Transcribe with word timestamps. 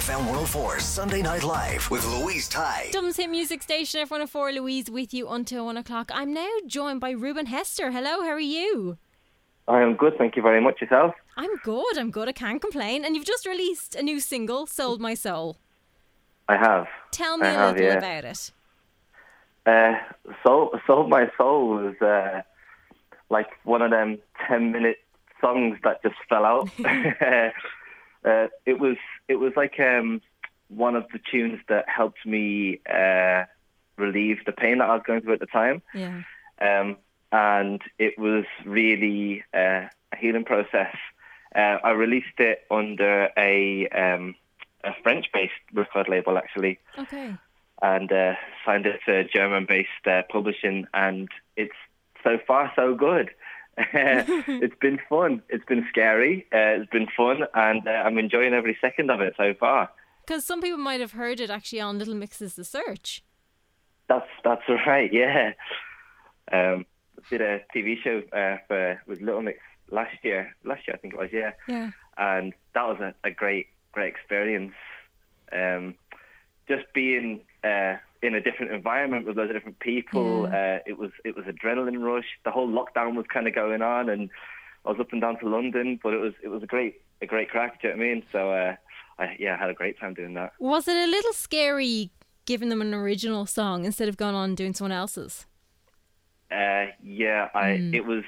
FM 0.00 0.20
104 0.20 0.80
Sunday 0.80 1.20
Night 1.20 1.44
Live 1.44 1.90
with 1.90 2.06
Louise 2.06 2.48
Ty. 2.48 2.88
Dublin's 2.90 3.18
hit 3.18 3.28
music 3.28 3.62
station 3.62 4.06
F104 4.06 4.54
Louise 4.54 4.90
with 4.90 5.12
you 5.12 5.28
until 5.28 5.66
one 5.66 5.76
o'clock. 5.76 6.10
I'm 6.14 6.32
now 6.32 6.48
joined 6.66 7.02
by 7.02 7.10
Ruben 7.10 7.44
Hester. 7.44 7.90
Hello, 7.90 8.22
how 8.22 8.30
are 8.30 8.40
you? 8.40 8.96
I 9.68 9.82
am 9.82 9.96
good, 9.96 10.16
thank 10.16 10.36
you 10.36 10.42
very 10.42 10.58
much. 10.58 10.80
Yourself? 10.80 11.14
I'm 11.36 11.54
good, 11.56 11.98
I'm 11.98 12.10
good, 12.10 12.30
I 12.30 12.32
can't 12.32 12.62
complain. 12.62 13.04
And 13.04 13.14
you've 13.14 13.26
just 13.26 13.44
released 13.44 13.94
a 13.94 14.02
new 14.02 14.20
single, 14.20 14.66
Sold 14.66 15.02
My 15.02 15.12
Soul. 15.12 15.58
I 16.48 16.56
have. 16.56 16.86
Tell 17.10 17.36
me 17.36 17.48
I 17.48 17.50
a 17.50 17.54
have, 17.58 17.74
little 17.76 17.90
yeah. 17.90 17.98
about 17.98 18.24
it. 18.24 18.52
Uh, 19.66 19.92
soul, 20.42 20.80
sold 20.86 21.10
my 21.10 21.30
soul 21.36 21.74
was 21.76 22.00
uh, 22.00 22.40
like 23.28 23.48
one 23.64 23.82
of 23.82 23.90
them 23.90 24.16
ten-minute 24.48 24.96
songs 25.42 25.76
that 25.84 26.02
just 26.02 26.16
fell 26.26 26.46
out. 26.46 26.70
uh, 28.24 28.48
it 28.66 28.78
was, 28.78 28.96
it 29.28 29.36
was 29.36 29.52
like 29.56 29.78
um, 29.80 30.20
one 30.68 30.96
of 30.96 31.06
the 31.12 31.18
tunes 31.30 31.60
that 31.68 31.88
helped 31.88 32.24
me 32.26 32.80
uh, 32.88 33.44
relieve 33.96 34.38
the 34.46 34.52
pain 34.52 34.78
that 34.78 34.88
I 34.88 34.94
was 34.94 35.02
going 35.06 35.20
through 35.22 35.34
at 35.34 35.40
the 35.40 35.46
time. 35.46 35.82
Yeah. 35.94 36.22
um, 36.60 36.96
and 37.32 37.80
it 37.98 38.18
was 38.18 38.44
really 38.64 39.44
uh, 39.54 39.86
a 40.12 40.16
healing 40.18 40.44
process. 40.44 40.94
Uh, 41.54 41.78
I 41.84 41.90
released 41.92 42.38
it 42.38 42.64
under 42.70 43.28
a 43.36 43.88
um, 43.88 44.34
a 44.82 44.92
French-based 45.02 45.52
record 45.74 46.08
label, 46.08 46.38
actually, 46.38 46.78
Okay. 46.98 47.34
and 47.82 48.10
uh, 48.10 48.34
signed 48.64 48.86
it 48.86 49.00
to 49.06 49.18
a 49.18 49.24
German-based 49.24 50.06
uh, 50.06 50.22
publishing, 50.30 50.86
and 50.94 51.28
it's 51.56 51.74
so 52.24 52.38
far 52.46 52.72
so 52.74 52.94
good. 52.94 53.30
it's 53.92 54.74
been 54.80 54.98
fun. 55.08 55.42
It's 55.48 55.64
been 55.64 55.86
scary. 55.88 56.46
Uh, 56.52 56.80
it's 56.80 56.90
been 56.90 57.08
fun, 57.16 57.38
and 57.54 57.86
uh, 57.86 57.90
I'm 57.90 58.18
enjoying 58.18 58.54
every 58.54 58.76
second 58.80 59.10
of 59.10 59.20
it 59.20 59.34
so 59.36 59.54
far. 59.58 59.90
Because 60.26 60.44
some 60.44 60.60
people 60.60 60.78
might 60.78 61.00
have 61.00 61.12
heard 61.12 61.40
it 61.40 61.50
actually 61.50 61.80
on 61.80 61.98
Little 61.98 62.14
Mix's 62.14 62.54
The 62.54 62.64
Search. 62.64 63.24
That's 64.08 64.28
that's 64.44 64.62
right. 64.86 65.12
Yeah. 65.12 65.52
Um, 66.52 66.84
did 67.28 67.40
a 67.40 67.60
TV 67.74 67.96
show 68.02 68.22
uh, 68.32 68.58
for 68.66 69.00
with 69.06 69.20
Little 69.20 69.42
Mix 69.42 69.58
last 69.90 70.16
year. 70.22 70.54
Last 70.64 70.86
year, 70.86 70.94
I 70.94 70.98
think 70.98 71.14
it 71.14 71.18
was. 71.20 71.30
Yeah. 71.32 71.52
Yeah. 71.68 71.90
And 72.18 72.52
that 72.74 72.86
was 72.86 72.98
a, 73.00 73.14
a 73.24 73.30
great 73.30 73.66
great 73.92 74.08
experience. 74.08 74.74
Um, 75.52 75.94
just 76.68 76.84
being 76.94 77.40
uh, 77.64 77.96
in 78.22 78.34
a 78.34 78.40
different 78.40 78.72
environment 78.72 79.26
with 79.26 79.36
loads 79.36 79.50
of 79.50 79.56
different 79.56 79.78
people. 79.78 80.46
Uh, 80.46 80.78
it 80.86 80.98
was 80.98 81.10
it 81.24 81.36
was 81.36 81.44
adrenaline 81.46 82.02
rush. 82.02 82.26
The 82.44 82.50
whole 82.50 82.68
lockdown 82.68 83.14
was 83.16 83.26
kind 83.32 83.46
of 83.46 83.54
going 83.54 83.82
on, 83.82 84.08
and 84.08 84.30
I 84.84 84.90
was 84.90 85.00
up 85.00 85.12
and 85.12 85.20
down 85.20 85.38
to 85.40 85.48
London. 85.48 85.98
But 86.02 86.14
it 86.14 86.20
was 86.20 86.34
it 86.42 86.48
was 86.48 86.62
a 86.62 86.66
great 86.66 87.00
a 87.22 87.26
great 87.26 87.50
crack. 87.50 87.80
Do 87.80 87.88
you 87.88 87.94
know 87.94 87.98
what 87.98 88.04
I 88.04 88.14
mean? 88.14 88.22
So 88.32 88.52
uh, 88.52 88.76
I 89.18 89.36
yeah, 89.38 89.54
I 89.54 89.58
had 89.58 89.70
a 89.70 89.74
great 89.74 89.98
time 89.98 90.14
doing 90.14 90.34
that. 90.34 90.52
Was 90.58 90.86
it 90.88 90.96
a 90.96 91.06
little 91.06 91.32
scary 91.32 92.10
giving 92.44 92.68
them 92.68 92.82
an 92.82 92.92
original 92.92 93.46
song 93.46 93.84
instead 93.84 94.08
of 94.08 94.16
going 94.16 94.34
on 94.34 94.50
and 94.50 94.56
doing 94.56 94.74
someone 94.74 94.92
else's? 94.92 95.46
Uh, 96.50 96.86
yeah, 97.02 97.48
I 97.54 97.90
it 97.92 98.04
was 98.04 98.24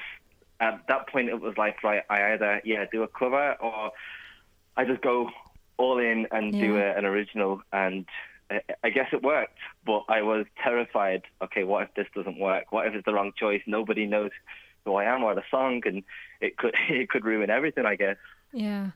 at 0.60 0.86
that 0.88 1.08
point 1.08 1.28
it 1.28 1.40
was 1.40 1.56
like 1.58 1.82
right, 1.82 2.02
I 2.08 2.32
either 2.32 2.60
yeah 2.64 2.84
do 2.90 3.02
a 3.02 3.08
cover 3.08 3.56
or 3.60 3.90
I 4.76 4.84
just 4.84 5.02
go 5.02 5.28
all 5.76 5.98
in 5.98 6.28
and 6.30 6.52
do 6.52 6.76
a, 6.76 6.96
an 6.96 7.04
original, 7.04 7.62
and 7.72 8.06
I, 8.52 8.60
I 8.84 8.90
guess 8.90 9.08
it 9.12 9.22
worked. 9.22 9.58
But 9.84 10.04
I 10.08 10.22
was 10.22 10.46
terrified. 10.62 11.22
Okay, 11.42 11.64
what 11.64 11.84
if 11.84 11.94
this 11.94 12.06
doesn't 12.14 12.38
work? 12.38 12.72
What 12.72 12.86
if 12.86 12.94
it's 12.94 13.04
the 13.04 13.14
wrong 13.14 13.32
choice? 13.36 13.62
Nobody 13.66 14.06
knows 14.06 14.30
who 14.84 14.94
I 14.94 15.04
am 15.04 15.22
or 15.22 15.34
the 15.34 15.42
song, 15.50 15.82
and 15.84 16.02
it 16.40 16.56
could 16.56 16.74
it 16.88 17.08
could 17.08 17.24
ruin 17.24 17.50
everything. 17.50 17.86
I 17.86 17.96
guess. 17.96 18.16
Yeah. 18.52 18.90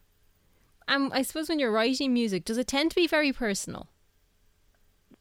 Um, 0.89 1.11
I 1.13 1.23
suppose 1.23 1.49
when 1.49 1.59
you're 1.59 1.73
writing 1.73 2.13
music, 2.13 2.45
does 2.45 2.59
it 2.59 2.69
tend 2.69 2.91
to 2.91 2.95
be 2.95 3.09
very 3.09 3.33
personal? 3.33 3.89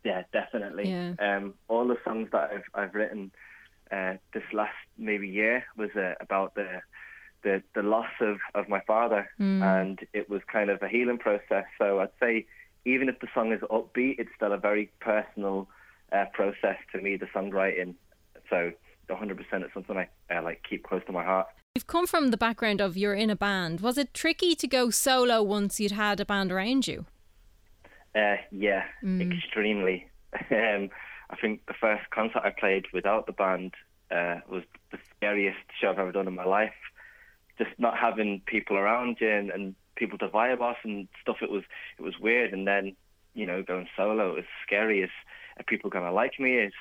Yeah, 0.03 0.21
definitely. 0.31 0.89
Yeah. 0.89 1.13
Um, 1.19 1.55
all 1.67 1.87
the 1.87 1.97
songs 2.03 2.29
that 2.31 2.51
I've 2.51 2.63
I've 2.75 2.95
written 2.95 3.31
uh, 3.91 4.13
this 4.33 4.43
last 4.53 4.75
maybe 4.97 5.27
year 5.27 5.65
was 5.77 5.89
uh, 5.95 6.13
about 6.19 6.55
the 6.55 6.81
the 7.43 7.63
the 7.73 7.81
loss 7.81 8.11
of 8.21 8.37
of 8.53 8.69
my 8.69 8.81
father, 8.85 9.29
and 9.39 9.99
it 10.13 10.29
was 10.29 10.41
kind 10.51 10.69
of 10.69 10.81
a 10.81 10.87
healing 10.87 11.17
process. 11.17 11.65
So 11.79 11.99
I'd 11.99 12.09
say 12.19 12.45
even 12.85 13.09
if 13.09 13.19
the 13.19 13.27
song 13.33 13.51
is 13.51 13.61
upbeat, 13.61 14.19
it's 14.19 14.29
still 14.35 14.53
a 14.53 14.57
very 14.57 14.91
personal 14.99 15.67
uh, 16.11 16.25
process 16.33 16.77
to 16.93 17.01
me. 17.01 17.17
The 17.17 17.25
songwriting, 17.27 17.95
so 18.49 18.71
100% 19.09 19.39
it's 19.39 19.73
something 19.73 19.97
I 19.97 20.07
uh, 20.35 20.41
like 20.41 20.63
keep 20.67 20.83
close 20.83 21.01
to 21.07 21.11
my 21.11 21.23
heart. 21.23 21.47
You've 21.73 21.87
come 21.87 22.07
from 22.07 22.29
the 22.29 22.37
background 22.37 22.79
of 22.79 22.95
you're 22.95 23.15
in 23.15 23.29
a 23.29 23.35
band. 23.35 23.81
Was 23.81 23.97
it 23.97 24.13
tricky 24.13 24.55
to 24.55 24.67
go 24.67 24.89
solo 24.89 25.43
once 25.43 25.79
you'd 25.79 25.91
had 25.91 26.19
a 26.19 26.25
band 26.25 26.51
around 26.51 26.87
you? 26.87 27.05
Uh, 28.15 28.37
yeah, 28.49 28.85
extremely. 29.03 30.07
um, 30.51 30.89
I 31.29 31.35
think 31.41 31.65
the 31.67 31.73
first 31.73 32.09
concert 32.11 32.43
I 32.45 32.51
played 32.57 32.85
without 32.93 33.25
the 33.25 33.33
band 33.33 33.73
uh, 34.09 34.39
was 34.49 34.63
the 34.91 34.99
scariest 35.17 35.57
show 35.81 35.89
I've 35.89 35.99
ever 35.99 36.13
done 36.13 36.27
in 36.27 36.35
my 36.35 36.45
life. 36.45 36.73
Just 37.57 37.71
not 37.77 37.97
having 37.97 38.41
people 38.45 38.77
around 38.77 39.17
you 39.19 39.29
and, 39.29 39.49
and 39.49 39.75
people 39.95 40.17
to 40.19 40.27
vibe 40.27 40.61
off 40.61 40.77
and 40.83 41.07
stuff. 41.21 41.37
It 41.41 41.51
was 41.51 41.63
it 41.97 42.01
was 42.01 42.19
weird. 42.19 42.53
And 42.53 42.67
then 42.67 42.95
you 43.33 43.45
know 43.45 43.63
going 43.63 43.87
solo 43.95 44.35
was 44.35 44.45
scary. 44.65 45.01
Is 45.01 45.11
are 45.57 45.63
people 45.63 45.89
gonna 45.89 46.11
like 46.11 46.39
me? 46.39 46.55
Is 46.57 46.73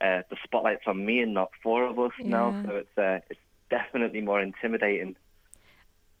uh, 0.00 0.22
the 0.30 0.36
spotlight's 0.44 0.84
on 0.86 1.04
me 1.04 1.20
and 1.20 1.34
not 1.34 1.50
four 1.62 1.86
of 1.86 1.98
us 1.98 2.12
now? 2.20 2.62
So 2.66 2.76
it's 2.76 2.98
uh, 2.98 3.20
it's 3.30 3.40
definitely 3.70 4.20
more 4.20 4.40
intimidating. 4.40 5.16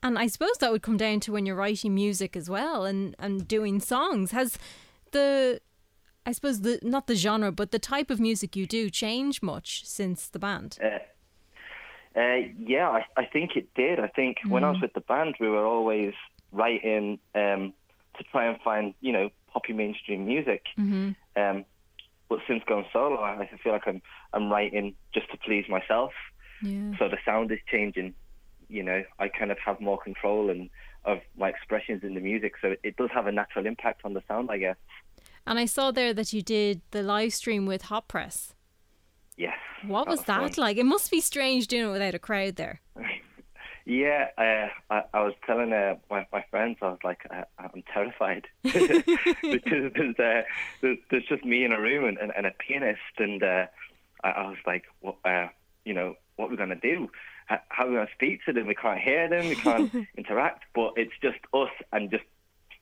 And 0.04 0.18
I 0.18 0.26
suppose 0.26 0.58
that 0.60 0.70
would 0.70 0.82
come 0.82 0.98
down 0.98 1.20
to 1.20 1.32
when 1.32 1.46
you're 1.46 1.56
writing 1.56 1.94
music 1.94 2.36
as 2.36 2.50
well 2.50 2.84
and, 2.84 3.16
and 3.18 3.48
doing 3.48 3.80
songs. 3.80 4.32
Has 4.32 4.58
the, 5.12 5.62
I 6.26 6.32
suppose, 6.32 6.60
the 6.60 6.78
not 6.82 7.06
the 7.06 7.14
genre, 7.14 7.50
but 7.50 7.70
the 7.70 7.78
type 7.78 8.10
of 8.10 8.20
music 8.20 8.54
you 8.54 8.66
do 8.66 8.90
change 8.90 9.40
much 9.40 9.86
since 9.86 10.28
the 10.28 10.38
band? 10.38 10.78
Uh, 10.84 10.98
uh, 12.16 12.48
yeah, 12.58 12.88
I, 12.88 13.04
I 13.16 13.24
think 13.26 13.56
it 13.56 13.74
did. 13.74 13.98
I 13.98 14.08
think 14.08 14.38
when 14.46 14.62
I 14.64 14.70
was 14.70 14.80
with 14.80 14.92
the 14.92 15.00
band, 15.00 15.34
we 15.40 15.48
were 15.48 15.66
always 15.66 16.14
writing 16.52 17.18
um, 17.34 17.72
to 18.16 18.24
try 18.30 18.46
and 18.46 18.60
find, 18.62 18.94
you 19.00 19.12
know, 19.12 19.30
poppy 19.52 19.72
mainstream 19.72 20.26
music. 20.26 20.62
Um, 21.36 21.64
but 22.28 22.38
since 22.46 22.62
going 22.66 22.86
solo, 22.92 23.16
I 23.16 23.32
I 23.42 23.56
feel 23.62 23.72
like 23.72 23.86
I'm 23.86 24.00
I'm 24.32 24.50
writing 24.50 24.94
just 25.12 25.30
to 25.32 25.36
please 25.38 25.66
myself. 25.68 26.12
Yeah. 26.62 26.92
So 26.98 27.08
the 27.08 27.18
sound 27.24 27.50
is 27.52 27.58
changing. 27.70 28.14
You 28.68 28.82
know, 28.82 29.02
I 29.18 29.28
kind 29.28 29.50
of 29.50 29.58
have 29.58 29.80
more 29.80 29.98
control 29.98 30.50
and 30.50 30.70
of 31.04 31.18
my 31.36 31.48
expressions 31.48 32.02
in 32.02 32.14
the 32.14 32.20
music. 32.20 32.54
So 32.62 32.68
it, 32.68 32.80
it 32.82 32.96
does 32.96 33.10
have 33.12 33.26
a 33.26 33.32
natural 33.32 33.66
impact 33.66 34.02
on 34.04 34.14
the 34.14 34.22
sound, 34.26 34.50
I 34.50 34.58
guess. 34.58 34.76
And 35.46 35.58
I 35.58 35.66
saw 35.66 35.90
there 35.90 36.14
that 36.14 36.32
you 36.32 36.42
did 36.42 36.80
the 36.90 37.02
live 37.02 37.34
stream 37.34 37.66
with 37.66 37.82
Hot 37.82 38.08
Press. 38.08 38.54
What 39.86 40.08
was 40.08 40.22
that 40.24 40.40
fun. 40.40 40.52
like? 40.56 40.76
It 40.76 40.84
must 40.84 41.10
be 41.10 41.20
strange 41.20 41.66
doing 41.66 41.88
it 41.88 41.92
without 41.92 42.14
a 42.14 42.18
crowd 42.18 42.56
there. 42.56 42.80
Yeah, 43.86 44.28
uh, 44.38 44.68
I, 44.94 45.02
I 45.12 45.20
was 45.20 45.34
telling 45.46 45.70
uh, 45.74 45.96
my 46.10 46.26
my 46.32 46.42
friends, 46.50 46.78
I 46.80 46.86
was 46.86 47.00
like, 47.04 47.26
uh, 47.30 47.42
I'm 47.58 47.82
terrified 47.92 48.46
because 48.62 49.02
there's, 49.04 50.18
uh, 50.18 50.42
there's 50.80 50.96
there's 51.10 51.26
just 51.28 51.44
me 51.44 51.66
in 51.66 51.72
a 51.72 51.78
room 51.78 52.06
and, 52.06 52.16
and, 52.16 52.32
and 52.34 52.46
a 52.46 52.50
pianist, 52.52 53.00
and 53.18 53.42
uh, 53.42 53.66
I, 54.22 54.30
I 54.30 54.46
was 54.48 54.56
like, 54.66 54.84
what, 55.00 55.16
uh, 55.26 55.48
you 55.84 55.92
know, 55.92 56.14
what 56.36 56.48
we're 56.48 56.56
gonna 56.56 56.76
do? 56.76 57.10
h- 57.50 57.60
how 57.68 57.84
are 57.84 57.88
we 57.88 57.94
going 57.96 58.06
to 58.06 58.12
speak 58.14 58.44
to 58.46 58.52
them? 58.52 58.66
We 58.66 58.74
can't 58.74 59.00
hear 59.00 59.28
them. 59.28 59.48
We 59.48 59.54
can't 59.56 59.92
interact. 60.16 60.64
But 60.74 60.94
it's 60.96 61.12
just 61.22 61.38
us 61.52 61.70
and 61.92 62.10
just 62.10 62.24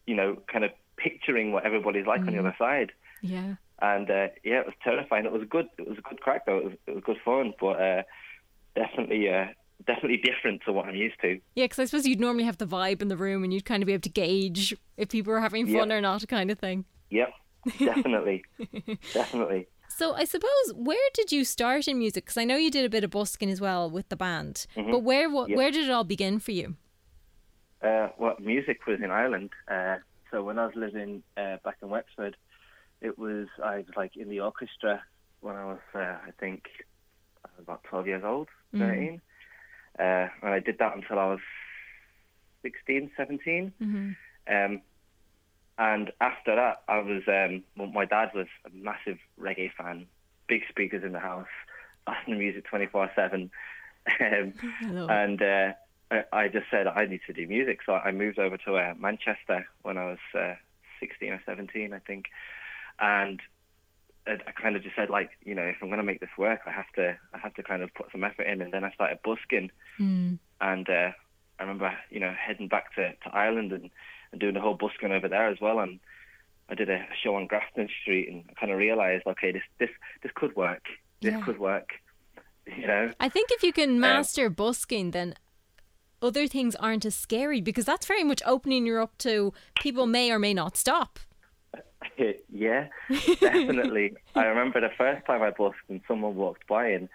you 0.07 0.15
know 0.15 0.37
kind 0.47 0.65
of 0.65 0.71
picturing 0.97 1.53
what 1.53 1.65
everybody's 1.65 2.07
like 2.07 2.21
on 2.21 2.27
the 2.27 2.39
other 2.39 2.55
side. 2.59 2.93
Yeah. 3.23 3.55
And 3.83 4.09
uh, 4.11 4.29
yeah, 4.45 4.61
it 4.61 4.67
was 4.67 4.75
terrifying. 4.85 5.27
It 5.27 5.33
was 5.33 5.43
a 5.43 5.47
good. 5.47 5.67
It 5.77 5.89
was 5.89 5.99
a 5.99 6.03
good 6.03 6.21
crack 6.21 6.47
though. 6.47 6.59
It 6.59 6.65
was, 6.65 6.73
it 6.87 6.95
was 6.95 7.05
good 7.05 7.19
fun, 7.25 7.53
but 7.61 7.81
uh, 7.81 8.03
definitely, 8.77 9.29
uh, 9.29 9.47
definitely 9.87 10.19
different 10.19 10.63
to 10.67 10.73
what 10.73 10.87
I'm 10.87 10.95
used 10.95 11.21
to. 11.23 11.41
Yeah, 11.57 11.65
because 11.65 11.81
I 11.81 11.85
suppose 11.87 12.07
you'd 12.07 12.21
normally 12.21 12.45
have 12.45 12.59
the 12.59 12.67
vibe 12.67 13.03
in 13.03 13.09
the 13.09 13.17
room 13.17 13.43
and 13.43 13.53
you'd 13.53 13.65
kind 13.65 13.83
of 13.83 13.89
be 13.89 13.93
able 13.93 14.03
to 14.03 14.09
gauge 14.09 14.73
if 14.97 15.09
people 15.09 15.33
were 15.33 15.41
having 15.41 15.67
fun 15.67 15.91
Yeah. 15.91 15.97
or 15.97 16.01
not, 16.01 16.27
kind 16.29 16.51
of 16.51 16.59
thing. 16.61 16.85
Yep, 17.11 17.33
definitely, 17.81 18.45
definitely. 19.13 19.67
So 19.89 20.15
I 20.15 20.25
suppose 20.25 20.73
where 20.75 21.09
did 21.15 21.33
you 21.33 21.45
start 21.45 21.87
in 21.89 21.99
music? 21.99 22.25
Because 22.25 22.39
I 22.39 22.45
know 22.45 22.57
you 22.57 22.71
did 22.71 22.85
a 22.85 22.89
bit 22.89 23.03
of 23.05 23.11
busking 23.11 23.51
as 23.51 23.61
well 23.61 23.91
with 23.91 24.09
the 24.11 24.17
band, 24.17 24.67
but 24.77 25.01
where 25.01 25.29
what, 25.29 25.51
Yeah. 25.51 25.57
where 25.57 25.71
did 25.73 25.85
it 25.85 25.91
all 25.91 26.05
begin 26.05 26.39
for 26.39 26.53
you? 26.53 26.77
Uh, 27.83 28.09
well, 28.17 28.37
music 28.41 28.87
was 28.87 29.01
in 29.03 29.11
Ireland. 29.11 29.51
Uh, 29.69 29.97
so 30.31 30.43
when 30.45 30.59
I 30.59 30.67
was 30.67 30.75
living 30.77 31.23
uh, 31.37 31.57
back 31.65 31.77
in 31.83 31.89
Wexford, 31.91 32.37
it 33.03 33.19
was 33.19 33.49
I 33.63 33.79
was 33.79 33.87
like 33.97 34.17
in 34.17 34.29
the 34.29 34.41
orchestra 34.41 35.03
when 35.41 35.57
I 35.57 35.65
was 35.65 35.81
uh, 35.95 35.99
I 35.99 36.31
think 36.39 36.65
I 37.45 37.49
was 37.57 37.65
about 37.65 37.85
12 37.85 38.07
years 38.07 38.23
old, 38.25 38.49
13. 38.79 39.21
Uh, 39.99 40.29
and 40.43 40.55
I 40.55 40.61
did 40.61 40.79
that 40.79 40.97
until 40.97 41.19
I 41.19 41.27
was 41.27 41.41
16, 42.63 43.11
17. 43.17 43.73
Um, 44.49 44.81
and 45.79 46.13
after 46.21 46.55
that, 46.55 46.83
I 46.89 46.99
was 46.99 47.23
um, 47.27 47.65
well, 47.77 47.89
my 47.89 48.05
dad 48.05 48.31
was 48.35 48.47
a 48.65 48.71
massive 48.75 49.19
reggae 49.39 49.71
fan, 49.73 50.07
big 50.47 50.63
speakers 50.69 51.03
in 51.05 51.13
the 51.13 51.19
house, 51.19 51.49
listening 52.07 52.39
to 52.39 52.45
music 52.45 52.65
24 52.67 53.11
seven. 53.17 53.51
Um, 54.21 54.53
and 55.11 55.41
uh, 55.43 55.73
I, 56.11 56.25
I 56.33 56.49
just 56.49 56.67
said 56.71 56.87
I 56.87 57.07
need 57.07 57.21
to 57.27 57.33
do 57.33 57.47
music, 57.47 57.81
so 57.87 57.95
I 57.95 58.11
moved 58.13 58.39
over 58.39 58.57
to 58.59 58.77
uh, 58.77 58.95
Manchester 58.99 59.67
when 59.83 59.97
I 59.97 60.07
was 60.07 60.19
uh, 60.35 60.55
16 61.01 61.33
or 61.33 61.43
17, 61.47 61.93
I 61.93 61.99
think, 61.99 62.27
and 63.03 63.41
I 64.27 64.33
I 64.47 64.53
kind 64.53 64.77
of 64.77 64.83
just 64.83 64.97
said 64.97 65.11
like, 65.11 65.31
you 65.45 65.55
know, 65.55 65.65
if 65.65 65.77
I'm 65.83 65.89
going 65.89 65.99
to 65.99 66.05
make 66.05 66.21
this 66.21 66.37
work, 66.39 66.61
I 66.67 66.71
have 66.71 66.91
to, 66.95 67.17
I 67.35 67.39
have 67.39 67.55
to 67.55 67.63
kind 67.63 67.83
of 67.83 67.93
put 67.95 68.07
some 68.13 68.25
effort 68.25 68.45
in, 68.45 68.63
and 68.63 68.73
then 68.73 68.85
I 68.85 68.91
started 68.93 69.19
busking, 69.25 69.71
and 70.61 70.89
uh, 70.89 71.11
I 71.59 71.63
remember, 71.63 71.93
you 72.11 72.21
know, 72.21 72.33
heading 72.39 72.69
back 72.69 72.95
to, 72.95 73.11
to 73.25 73.29
Ireland 73.33 73.73
and, 73.73 73.91
and 74.31 74.41
doing 74.41 74.55
the 74.55 74.61
whole 74.61 74.75
busking 74.75 75.13
over 75.13 75.29
there 75.29 75.49
as 75.49 75.59
well, 75.61 75.81
and 75.81 75.99
I 76.69 76.75
did 76.75 76.89
a 76.89 77.05
show 77.23 77.35
on 77.35 77.47
Grafton 77.49 77.89
Street, 78.01 78.29
and 78.31 78.45
I 78.49 78.53
kind 78.59 78.73
of 78.73 78.79
realised, 78.79 79.27
okay, 79.27 79.51
this, 79.53 79.63
this, 79.79 79.91
this 80.23 80.33
could 80.35 80.55
work, 80.57 80.85
this 81.21 81.33
Yeah. 81.35 81.43
could 81.45 81.59
work, 81.59 81.89
you 82.67 82.87
know. 82.87 83.13
I 83.21 83.29
think 83.29 83.51
if 83.51 83.63
you 83.63 83.73
can 83.73 84.01
master 84.01 84.49
busking, 84.49 85.11
then 85.11 85.35
other 86.23 86.47
things 86.47 86.77
aren't 86.77 87.05
as 87.05 87.17
scary 87.17 87.61
because 87.61 87.85
that's 87.85 88.07
very 88.07 88.23
much 88.23 88.41
opening 88.47 88.87
you 88.87 88.99
up 88.99 89.19
to 89.19 89.53
people 89.81 90.07
may 90.07 90.31
or 90.31 90.39
may 90.39 90.55
not 90.55 90.77
stop. 90.77 91.19
yeah, 92.53 92.89
definitely. 93.41 94.15
I 94.35 94.45
remember 94.45 94.81
the 94.81 94.91
first 94.97 95.27
time 95.27 95.43
I 95.43 95.51
busked 95.51 95.89
and 95.89 96.01
someone 96.09 96.35
walked 96.37 96.67
by 96.67 96.89
and 96.89 97.09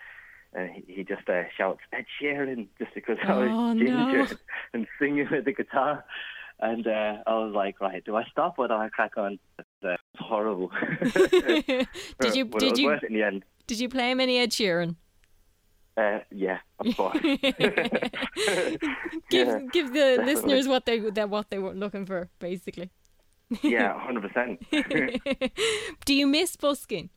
and 0.53 0.71
he, 0.71 0.83
he 0.87 1.03
just 1.03 1.27
uh, 1.29 1.43
shouts 1.57 1.81
Ed 1.93 2.05
Sheeran 2.19 2.67
just 2.79 2.93
because 2.95 3.17
I 3.23 3.33
was 3.37 3.49
Oh, 3.51 3.73
ginger 3.73 4.23
no. 4.23 4.27
and 4.73 4.87
singing 4.99 5.27
with 5.29 5.45
the 5.45 5.53
guitar. 5.53 6.05
And 6.59 6.87
uh, 6.87 7.17
I 7.27 7.33
was 7.33 7.53
like, 7.53 7.79
right, 7.79 8.03
do 8.03 8.15
I 8.15 8.23
stop 8.31 8.57
or 8.57 8.67
do 8.67 8.73
I 8.73 8.89
crack 8.89 9.17
on? 9.17 9.37
It's, 9.59 9.67
uh, 9.83 9.89
it's 9.91 10.01
horrible. 10.19 10.71
Did 12.19 12.35
you 12.35 12.45
but 12.45 12.59
did 12.59 12.77
you 12.79 12.91
in 12.91 13.13
the 13.13 13.23
end. 13.23 13.45
did 13.67 13.79
you 13.79 13.89
play 13.89 14.13
many 14.15 14.39
Ed 14.39 14.51
Sheeran? 14.51 14.95
Uh, 15.95 16.19
yeah, 16.31 16.59
of 16.79 16.95
course. 16.95 17.17
Give 19.29 19.47
Yeah, 19.47 19.59
give 19.71 19.93
the 19.93 20.21
listeners 20.23 20.67
what 20.67 20.85
they 20.85 20.99
that 20.99 21.29
what 21.29 21.49
they 21.49 21.59
were 21.59 21.73
looking 21.73 22.05
for, 22.05 22.29
basically. 22.39 22.91
Yeah, 23.63 23.97
hundred 24.05 24.31
percent. 24.31 24.65
Do 26.05 26.13
you 26.13 26.27
miss 26.27 26.55
busking? 26.55 27.09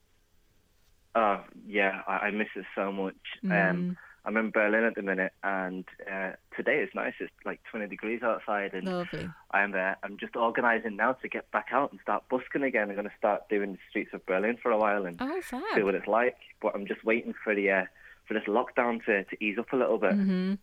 Oh 1.15 1.43
yeah, 1.67 2.03
I, 2.07 2.13
I 2.13 2.31
miss 2.31 2.49
it 2.55 2.65
so 2.75 2.93
much. 2.93 3.17
Mm. 3.45 3.71
Um, 3.71 3.97
I'm 4.25 4.37
in 4.37 4.51
Berlin 4.51 4.85
at 4.85 4.95
the 4.95 5.03
minute, 5.03 5.33
and 5.43 5.85
uh, 6.11 6.33
today 6.55 6.81
is 6.83 6.91
nice. 6.95 7.15
It's 7.21 7.33
like 7.47 7.61
20 7.71 7.87
degrees 7.89 8.23
outside, 8.23 8.75
and 8.75 8.87
Lovely. 8.87 9.29
I'm 9.51 9.75
uh, 9.75 9.95
I'm 10.03 10.19
just 10.19 10.37
organising 10.37 10.97
now 10.97 11.15
to 11.15 11.29
get 11.29 11.51
back 11.53 11.69
out 11.73 11.91
and 11.91 12.01
start 12.03 12.25
busking 12.29 12.63
again. 12.63 12.91
I'm 12.91 12.95
going 12.97 13.09
to 13.09 13.17
start 13.19 13.49
doing 13.49 13.73
the 13.73 13.79
streets 13.89 14.11
of 14.13 14.25
Berlin 14.27 14.59
for 14.63 14.71
a 14.73 14.77
while 14.77 15.07
and 15.07 15.17
Oh, 15.21 15.41
see 15.75 15.83
what 15.83 15.95
it's 15.95 16.07
like. 16.07 16.37
But 16.61 16.75
I'm 16.75 16.87
just 16.87 17.03
waiting 17.05 17.33
for 17.43 17.55
the 17.55 17.71
uh, 17.71 17.85
for 18.29 18.35
this 18.35 18.45
lockdown 18.47 19.03
to, 19.07 19.25
to 19.25 19.45
ease 19.45 19.59
up 19.59 19.73
a 19.73 19.77
little 19.77 19.97
bit. 19.99 20.13
Mm-hmm. 20.13 20.55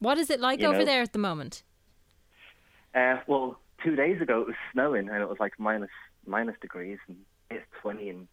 What 0.00 0.18
is 0.18 0.28
it 0.28 0.40
like 0.40 0.60
You 0.60 0.66
over 0.66 0.80
know. 0.80 0.84
there 0.84 1.02
at 1.02 1.12
the 1.12 1.18
moment? 1.20 1.62
Uh, 2.94 3.18
well, 3.28 3.58
two 3.82 3.94
days 3.96 4.20
ago 4.20 4.40
it 4.42 4.46
was 4.48 4.56
snowing 4.72 5.08
and 5.08 5.22
it 5.22 5.28
was 5.28 5.38
like 5.40 5.52
minus 5.58 5.90
minus 6.26 6.56
degrees 6.60 6.98
and 7.08 7.16
it's 7.50 7.64
20 7.82 8.08
and 8.10 8.28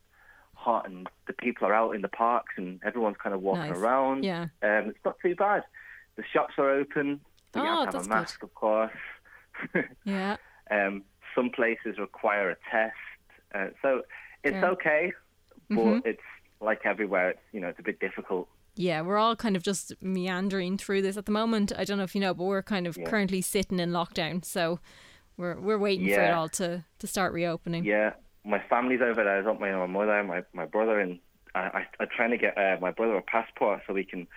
hot 0.56 0.88
and 0.88 1.08
the 1.28 1.34
people 1.34 1.68
are 1.68 1.74
out 1.74 1.92
in 1.96 2.02
the 2.02 2.08
parks 2.08 2.54
and 2.58 2.80
everyone's 2.84 3.18
kind 3.22 3.34
of 3.36 3.42
walking 3.42 3.70
Nice. 3.70 3.78
around. 3.78 4.24
Yeah. 4.24 4.44
Um, 4.64 4.90
it's 4.90 5.00
not 5.06 5.18
too 5.22 5.36
bad. 5.36 5.64
The 6.16 6.24
shops 6.34 6.54
are 6.58 6.70
open. 6.70 7.20
You 7.56 7.62
Oh, 7.62 7.86
have 7.86 7.92
to 7.92 7.98
have 7.98 8.06
a 8.06 8.08
good. 8.08 8.10
mask, 8.10 8.44
of 8.44 8.54
course. 8.56 8.92
Yeah. 10.04 10.38
um, 10.72 11.04
some 11.36 11.50
places 11.50 11.98
require 11.98 12.50
a 12.52 12.56
test. 12.72 12.96
Uh, 13.54 13.68
so 13.82 14.04
it's 14.44 14.56
Yeah. 14.56 14.70
okay, 14.72 15.14
but 15.70 15.76
Mhm. 15.78 16.06
it's 16.06 16.22
like 16.62 16.86
everywhere. 16.86 17.32
It's 17.32 17.40
you 17.52 17.60
know 17.60 17.68
it's 17.70 17.80
a 17.80 17.84
bit 17.84 18.00
difficult. 18.00 18.48
Yeah, 18.76 19.02
we're 19.02 19.18
all 19.18 19.36
kind 19.38 19.56
of 19.56 19.64
just 19.64 19.94
meandering 20.02 20.78
through 20.78 21.02
this 21.02 21.16
at 21.18 21.26
the 21.26 21.32
moment. 21.32 21.72
I 21.78 21.86
don't 21.86 21.98
know 21.98 22.04
if 22.04 22.14
you 22.16 22.20
know, 22.22 22.34
but 22.34 22.44
we're 22.44 22.62
kind 22.64 22.88
of 22.88 22.98
Yeah. 22.98 23.10
currently 23.10 23.42
sitting 23.42 23.80
in 23.80 23.92
lockdown, 23.92 24.44
so 24.44 24.80
we're 25.38 25.60
we're 25.60 25.78
waiting 25.78 26.08
for 26.08 26.22
it 26.22 26.32
all 26.32 26.50
to, 26.50 26.84
to 27.00 27.08
start 27.08 27.34
reopening. 27.34 27.84
Yeah, 27.86 28.14
my 28.44 28.62
family's 28.70 29.02
over 29.02 29.24
there. 29.24 29.38
I've 29.40 29.46
got 29.46 29.60
my 29.60 29.72
my 29.74 29.88
mother, 29.88 30.24
my 30.24 30.44
my 30.54 30.66
brother, 30.66 31.00
and 31.00 31.20
I, 31.54 31.60
I 31.60 31.86
I'm 32.00 32.08
trying 32.16 32.32
to 32.32 32.38
get 32.38 32.58
uh, 32.58 32.78
my 32.82 32.92
brother 32.92 33.16
a 33.18 33.22
passport 33.22 33.82
so 33.88 33.96
he 33.96 34.04
can 34.04 34.28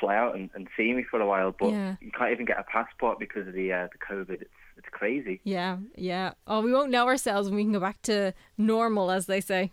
fly 0.00 0.14
out 0.16 0.36
and, 0.36 0.48
and 0.54 0.68
see 0.76 0.92
me 0.92 1.02
for 1.10 1.20
a 1.20 1.26
while. 1.26 1.52
But 1.58 1.70
Yeah. 1.72 1.96
you 2.00 2.12
can't 2.12 2.30
even 2.30 2.46
get 2.46 2.58
a 2.58 2.62
passport 2.64 3.18
because 3.18 3.48
of 3.48 3.54
the 3.54 3.72
uh, 3.72 3.88
the 3.92 3.98
COVID. 4.14 4.42
It's 4.42 4.50
it's 4.76 4.88
crazy. 4.92 5.40
Yeah, 5.44 5.78
yeah. 5.96 6.32
Oh, 6.46 6.60
we 6.62 6.72
won't 6.72 6.90
know 6.90 7.06
ourselves 7.06 7.48
when 7.48 7.56
we 7.56 7.64
can 7.64 7.72
go 7.72 7.80
back 7.80 8.00
to 8.02 8.32
normal, 8.56 9.10
as 9.10 9.26
they 9.26 9.40
say. 9.40 9.72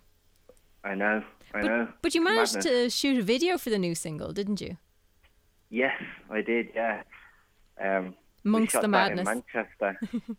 I 0.84 0.96
know. 0.96 1.24
I 1.54 1.62
know. 1.62 1.88
But 2.02 2.14
you 2.16 2.24
managed 2.24 2.56
Madness. 2.56 2.66
to 2.74 2.90
shoot 2.90 3.18
a 3.20 3.22
video 3.24 3.58
for 3.58 3.70
the 3.70 3.78
new 3.80 3.96
single, 3.96 4.34
didn't 4.34 4.62
you? 4.62 4.78
Yes, 5.70 5.96
I 6.30 6.42
did. 6.42 6.70
Yeah. 6.76 7.04
Um, 7.80 8.16
we 8.44 8.50
Amongst 8.50 8.74
the 8.74 8.82
that 8.82 9.12
in 9.12 9.24
madness. 9.24 9.26
Manchester. 9.26 10.00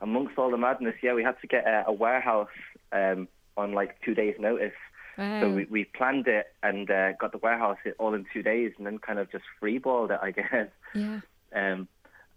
Amongst 0.00 0.38
all 0.38 0.50
the 0.50 0.56
madness, 0.56 0.94
yeah, 1.02 1.14
we 1.14 1.22
had 1.22 1.40
to 1.40 1.46
get 1.46 1.66
a, 1.66 1.84
a 1.88 1.92
warehouse 1.92 2.48
um, 2.92 3.28
on 3.56 3.72
like 3.72 4.00
two 4.02 4.14
days' 4.14 4.36
notice. 4.38 4.72
Wow. 5.18 5.40
So 5.42 5.50
we, 5.50 5.64
we 5.70 5.84
planned 5.84 6.26
it 6.28 6.46
and 6.62 6.90
uh, 6.90 7.12
got 7.12 7.32
the 7.32 7.38
warehouse 7.38 7.76
it 7.84 7.94
all 7.98 8.14
in 8.14 8.24
two 8.32 8.42
days, 8.42 8.72
and 8.78 8.86
then 8.86 8.98
kind 8.98 9.18
of 9.18 9.30
just 9.30 9.44
freeballed 9.60 10.10
it, 10.10 10.20
I 10.22 10.30
guess. 10.38 10.68
yeah. 10.94 11.20
Um, 11.54 11.88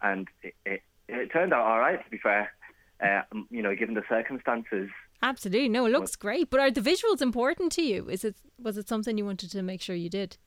and 0.01 0.27
it, 0.41 0.53
it, 0.65 0.81
it 1.07 1.31
turned 1.31 1.53
out 1.53 1.61
all 1.65 1.79
right, 1.79 2.03
to 2.03 2.09
be 2.09 2.17
fair. 2.17 2.51
Uh, 3.01 3.21
you 3.49 3.61
know, 3.61 3.75
given 3.75 3.95
the 3.95 4.03
circumstances. 4.09 4.89
Absolutely. 5.21 5.69
No, 5.69 5.85
it 5.85 5.91
looks 5.91 6.15
great. 6.15 6.49
But 6.49 6.59
are 6.59 6.71
the 6.71 6.81
visuals 6.81 7.21
important 7.21 7.71
to 7.73 7.81
you? 7.81 8.09
Is 8.09 8.23
it 8.25 8.35
was 8.61 8.77
it 8.77 8.87
something 8.89 9.17
you 9.17 9.25
wanted 9.25 9.51
to 9.51 9.61
make 9.61 9.81
sure 9.81 9.95
you 9.95 10.09
did? 10.09 10.37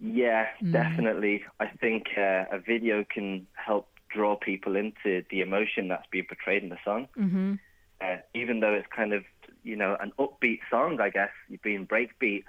Yeah, 0.00 0.46
Mm. 0.62 0.72
definitely. 0.72 1.44
I 1.60 1.66
think 1.66 2.06
uh, 2.16 2.44
a 2.50 2.58
video 2.64 3.04
can 3.04 3.46
help 3.54 3.88
draw 4.14 4.36
people 4.36 4.76
into 4.76 5.22
the 5.30 5.40
emotion 5.40 5.88
that's 5.88 6.06
being 6.10 6.26
portrayed 6.26 6.62
in 6.62 6.68
the 6.68 6.78
song. 6.84 7.08
Mm-hmm. 7.18 7.54
Uh, 8.00 8.16
even 8.34 8.60
though 8.60 8.74
it's 8.74 8.88
kind 8.94 9.12
of, 9.12 9.22
you 9.62 9.76
know, 9.76 9.96
an 10.00 10.12
upbeat 10.18 10.58
song, 10.70 11.00
I 11.00 11.10
guess, 11.10 11.30
being 11.62 11.86
breakbeat, 11.86 12.44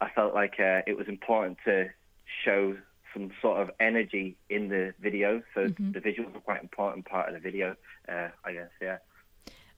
I 0.00 0.08
felt 0.10 0.34
like 0.34 0.54
uh, 0.60 0.82
it 0.86 0.96
was 0.96 1.08
important 1.08 1.58
to 1.64 1.86
show 2.44 2.76
some 3.14 3.30
sort 3.40 3.58
of 3.62 3.70
energy 3.80 4.36
in 4.50 4.68
the 4.68 4.92
video. 5.00 5.42
So 5.54 5.60
Mm-hmm. 5.68 5.92
the 5.92 6.00
visuals 6.00 6.36
are 6.36 6.40
quite 6.40 6.62
important 6.62 7.06
part 7.06 7.28
of 7.28 7.34
the 7.34 7.40
video, 7.40 7.74
uh, 8.08 8.28
I 8.44 8.52
guess, 8.52 8.68
yeah. 8.82 8.98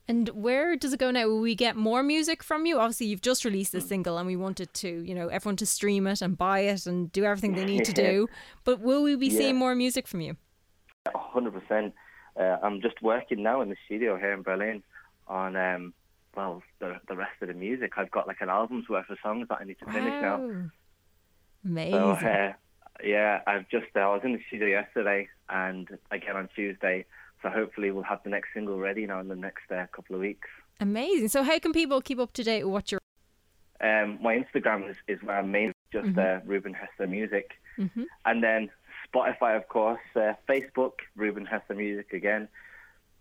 And 0.08 0.28
where 0.30 0.74
does 0.74 0.92
it 0.92 0.98
go 0.98 1.12
now? 1.12 1.28
Will 1.28 1.40
we 1.40 1.54
get 1.54 1.76
more 1.76 2.02
music 2.02 2.42
from 2.42 2.66
you? 2.66 2.80
Obviously, 2.80 3.06
you've 3.06 3.20
just 3.22 3.44
released 3.44 3.70
the 3.70 3.80
single, 3.80 4.18
and 4.18 4.26
we 4.26 4.34
wanted 4.34 4.74
to, 4.74 4.88
you 4.88 5.14
know, 5.14 5.28
everyone 5.28 5.54
to 5.58 5.66
stream 5.66 6.08
it 6.08 6.20
and 6.20 6.36
buy 6.36 6.60
it 6.60 6.86
and 6.86 7.12
do 7.12 7.22
everything 7.24 7.54
they 7.54 7.64
need 7.64 7.84
to 7.84 7.92
do. 8.08 8.28
But 8.64 8.80
will 8.80 9.04
we 9.04 9.14
be 9.14 9.28
Yeah. 9.28 9.38
seeing 9.38 9.56
more 9.56 9.76
music 9.76 10.08
from 10.08 10.20
you? 10.22 10.36
A 11.30 11.32
hundred 11.32 11.54
percent. 11.60 11.94
Uh, 12.38 12.56
I'm 12.62 12.80
just 12.80 13.00
working 13.02 13.42
now 13.42 13.60
in 13.60 13.68
the 13.68 13.76
studio 13.86 14.16
here 14.16 14.32
in 14.32 14.42
Berlin 14.42 14.82
on 15.28 15.56
um, 15.56 15.94
well 16.36 16.62
the 16.80 16.96
the 17.08 17.16
rest 17.16 17.40
of 17.42 17.48
the 17.48 17.54
music. 17.54 17.92
I've 17.96 18.10
got 18.10 18.26
like 18.26 18.40
an 18.40 18.48
album's 18.50 18.88
worth 18.88 19.08
of 19.10 19.18
songs 19.22 19.46
that 19.48 19.58
I 19.60 19.64
need 19.64 19.78
to 19.78 19.86
finish 19.86 20.20
now. 20.22 20.38
Wow. 20.38 20.62
Amazing. 21.64 21.92
So 21.92 22.10
uh, 22.26 22.52
yeah, 23.04 23.40
I've 23.46 23.68
just 23.68 23.86
uh, 23.96 24.00
I 24.00 24.06
was 24.14 24.22
in 24.24 24.32
the 24.32 24.40
studio 24.48 24.68
yesterday 24.68 25.28
and 25.48 25.88
again 26.10 26.36
on 26.36 26.48
Tuesday. 26.54 27.04
So 27.42 27.48
hopefully 27.48 27.90
we'll 27.90 28.02
have 28.04 28.22
the 28.22 28.30
next 28.30 28.48
single 28.52 28.78
ready 28.78 29.06
now 29.06 29.20
in 29.20 29.28
the 29.28 29.36
next 29.36 29.70
uh, 29.70 29.86
couple 29.94 30.14
of 30.16 30.20
weeks. 30.20 30.48
Amazing. 30.80 31.28
So 31.28 31.42
how 31.42 31.58
can 31.58 31.72
people 31.72 32.00
keep 32.00 32.18
up 32.18 32.32
to 32.34 32.42
date 32.42 32.64
with 32.64 32.72
what 32.72 32.92
you're 32.92 33.00
Um, 33.80 34.18
my 34.20 34.34
Instagram 34.42 34.90
is, 34.90 34.96
is 35.08 35.22
where 35.22 35.38
I'm 35.38 35.50
mainly 35.50 35.74
just 35.92 36.06
Mm-hmm. 36.08 36.18
uh, 36.18 36.48
Ruben 36.52 36.74
Hester 36.74 37.06
Music. 37.06 37.52
And 38.26 38.44
then 38.44 38.68
Spotify, 39.14 39.56
of 39.56 39.68
course, 39.68 40.00
uh, 40.16 40.32
Facebook, 40.48 40.92
Ruben 41.16 41.44
Hester 41.46 41.74
Music 41.74 42.12
again. 42.12 42.48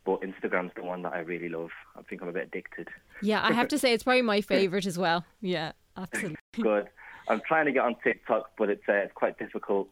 But 0.05 0.21
Instagram's 0.21 0.71
the 0.75 0.83
one 0.83 1.01
that 1.03 1.13
I 1.13 1.19
really 1.19 1.49
love. 1.49 1.69
I 1.97 2.01
think 2.03 2.21
I'm 2.21 2.29
a 2.29 2.31
bit 2.31 2.47
addicted. 2.47 2.87
Yeah, 3.21 3.43
I 3.43 3.51
have 3.51 3.67
to 3.69 3.77
say 3.77 3.93
it's 3.93 4.03
probably 4.03 4.21
my 4.21 4.41
favorite 4.41 4.85
as 4.85 4.97
well. 4.97 5.25
Yeah, 5.41 5.73
absolutely. 5.97 6.37
Good. 6.61 6.87
I'm 7.27 7.41
trying 7.47 7.65
to 7.65 7.71
get 7.71 7.83
on 7.83 7.95
TikTok, 8.03 8.51
but 8.57 8.69
it's 8.69 8.87
uh, 8.89 8.93
it's 8.93 9.13
quite 9.13 9.37
difficult. 9.37 9.89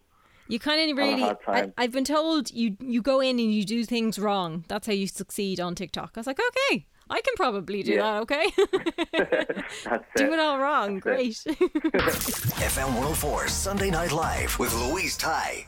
You 0.47 0.59
kind 0.59 0.89
of 0.89 0.97
a 0.97 1.01
really. 1.01 1.23
I, 1.47 1.71
I've 1.77 1.91
been 1.91 2.05
told 2.05 2.49
you 2.51 2.77
you 2.79 3.01
go 3.01 3.19
in 3.19 3.37
and 3.37 3.53
you 3.53 3.65
do 3.65 3.83
things 3.83 4.17
wrong. 4.17 4.63
That's 4.69 4.87
how 4.87 4.93
you 4.93 5.07
succeed 5.07 5.59
on 5.59 5.75
TikTok. 5.75 6.11
I 6.15 6.19
was 6.21 6.25
like, 6.27 6.39
okay, 6.39 6.85
I 7.09 7.19
can 7.21 7.33
probably 7.35 7.83
do 7.83 7.91
Yeah. 7.95 8.01
that. 8.01 8.21
Okay, 8.21 8.51
That's 9.83 10.05
do 10.15 10.31
it. 10.31 10.33
it 10.33 10.39
all 10.39 10.57
wrong. 10.57 10.99
Great. 10.99 11.35
FM 11.35 12.87
104 12.95 13.47
Sunday 13.49 13.89
Night 13.91 14.13
Live 14.13 14.57
with 14.57 14.73
Louise 14.73 15.17
Ty. 15.17 15.67